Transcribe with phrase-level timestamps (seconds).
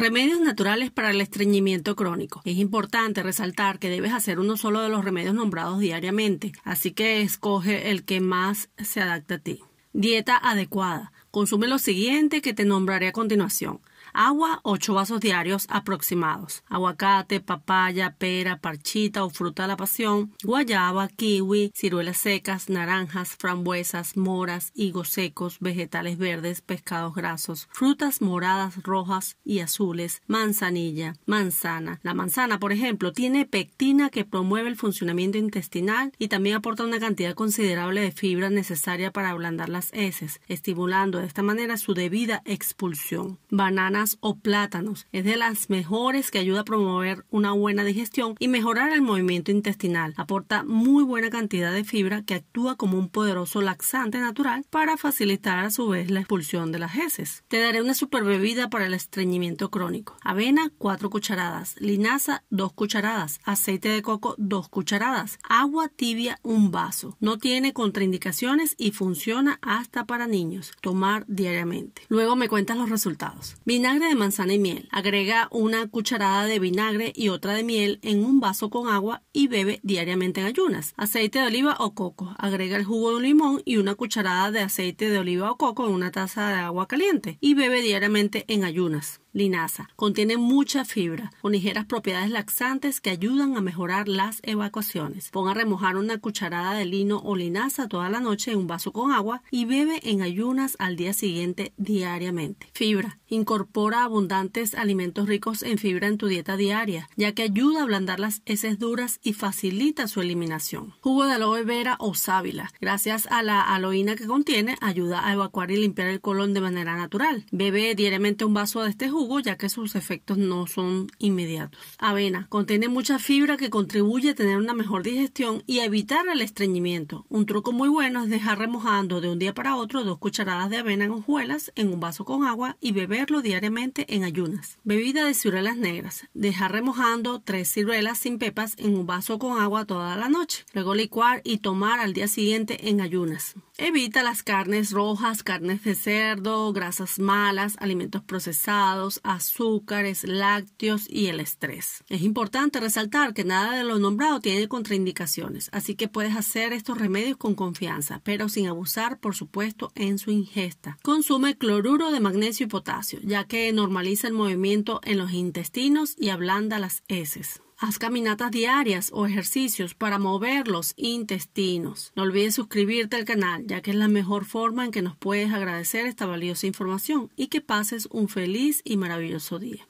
[0.00, 2.40] Remedios naturales para el estreñimiento crónico.
[2.44, 7.20] Es importante resaltar que debes hacer uno solo de los remedios nombrados diariamente, así que
[7.20, 9.58] escoge el que más se adapte a ti.
[9.92, 11.10] Dieta adecuada.
[11.32, 13.80] Consume lo siguiente que te nombraré a continuación.
[14.12, 16.62] Agua, 8 vasos diarios aproximados.
[16.68, 24.16] Aguacate, papaya, pera, parchita o fruta de la pasión, guayaba, kiwi, ciruelas secas, naranjas, frambuesas,
[24.16, 32.00] moras, higos secos, vegetales verdes, pescados grasos, frutas moradas, rojas y azules, manzanilla, manzana.
[32.02, 37.00] La manzana, por ejemplo, tiene pectina que promueve el funcionamiento intestinal y también aporta una
[37.00, 42.42] cantidad considerable de fibra necesaria para ablandar las heces, estimulando de esta manera su debida
[42.44, 43.38] expulsión.
[43.50, 45.06] Banana o plátanos.
[45.12, 49.50] Es de las mejores que ayuda a promover una buena digestión y mejorar el movimiento
[49.50, 50.14] intestinal.
[50.16, 55.58] Aporta muy buena cantidad de fibra que actúa como un poderoso laxante natural para facilitar
[55.58, 57.44] a su vez la expulsión de las heces.
[57.48, 60.16] Te daré una super bebida para el estreñimiento crónico.
[60.22, 67.16] Avena 4 cucharadas, linaza 2 cucharadas, aceite de coco 2 cucharadas, agua tibia un vaso.
[67.20, 70.72] No tiene contraindicaciones y funciona hasta para niños.
[70.80, 72.02] Tomar diariamente.
[72.08, 73.56] Luego me cuentas los resultados.
[73.94, 74.88] De manzana y miel.
[74.92, 79.48] Agrega una cucharada de vinagre y otra de miel en un vaso con agua y
[79.48, 80.92] bebe diariamente en ayunas.
[80.98, 82.34] Aceite de oliva o coco.
[82.38, 85.86] Agrega el jugo de un limón y una cucharada de aceite de oliva o coco
[85.86, 89.20] en una taza de agua caliente y bebe diariamente en ayunas.
[89.32, 89.88] Linaza.
[89.94, 95.30] Contiene mucha fibra, con ligeras propiedades laxantes que ayudan a mejorar las evacuaciones.
[95.30, 98.92] Pon a remojar una cucharada de lino o linaza toda la noche en un vaso
[98.92, 102.68] con agua y bebe en ayunas al día siguiente diariamente.
[102.72, 103.18] Fibra.
[103.28, 108.20] Incorpora abundantes alimentos ricos en fibra en tu dieta diaria, ya que ayuda a ablandar
[108.20, 110.94] las heces duras y facilita su eliminación.
[111.02, 112.72] Jugo de aloe vera o sábila.
[112.80, 116.96] Gracias a la aloína que contiene, ayuda a evacuar y limpiar el colon de manera
[116.96, 117.44] natural.
[117.52, 121.80] Bebe diariamente un vaso de este jugo ya que sus efectos no son inmediatos.
[121.98, 122.46] Avena.
[122.48, 127.26] Contiene mucha fibra que contribuye a tener una mejor digestión y a evitar el estreñimiento.
[127.28, 130.78] Un truco muy bueno es dejar remojando de un día para otro dos cucharadas de
[130.78, 134.78] avena en hojuelas en un vaso con agua y beberlo diariamente en ayunas.
[134.84, 136.26] Bebida de ciruelas negras.
[136.34, 140.64] Dejar remojando tres ciruelas sin pepas en un vaso con agua toda la noche.
[140.72, 143.54] Luego licuar y tomar al día siguiente en ayunas.
[143.80, 151.40] Evita las carnes rojas, carnes de cerdo, grasas malas, alimentos procesados, azúcares, lácteos y el
[151.40, 152.04] estrés.
[152.08, 156.98] Es importante resaltar que nada de lo nombrado tiene contraindicaciones, así que puedes hacer estos
[156.98, 160.98] remedios con confianza, pero sin abusar, por supuesto, en su ingesta.
[161.02, 166.30] Consume cloruro de magnesio y potasio, ya que normaliza el movimiento en los intestinos y
[166.30, 167.60] ablanda las heces.
[167.80, 172.10] Haz caminatas diarias o ejercicios para mover los intestinos.
[172.16, 175.52] No olvides suscribirte al canal, ya que es la mejor forma en que nos puedes
[175.52, 179.86] agradecer esta valiosa información y que pases un feliz y maravilloso día.